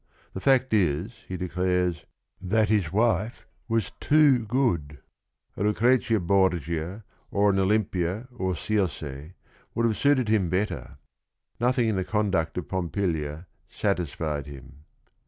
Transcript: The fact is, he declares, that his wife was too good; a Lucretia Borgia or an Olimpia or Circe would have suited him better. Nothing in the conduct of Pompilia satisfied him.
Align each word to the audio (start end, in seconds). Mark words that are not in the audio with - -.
The 0.33 0.39
fact 0.39 0.73
is, 0.73 1.13
he 1.27 1.37
declares, 1.37 2.05
that 2.41 2.69
his 2.69 2.91
wife 2.91 3.45
was 3.67 3.91
too 3.99 4.39
good; 4.47 4.97
a 5.55 5.61
Lucretia 5.61 6.19
Borgia 6.19 7.03
or 7.29 7.51
an 7.51 7.57
Olimpia 7.59 8.27
or 8.35 8.55
Circe 8.55 9.03
would 9.75 9.85
have 9.85 9.95
suited 9.97 10.27
him 10.27 10.49
better. 10.49 10.97
Nothing 11.59 11.87
in 11.87 11.97
the 11.97 12.03
conduct 12.03 12.57
of 12.57 12.67
Pompilia 12.67 13.45
satisfied 13.69 14.47
him. 14.47 14.85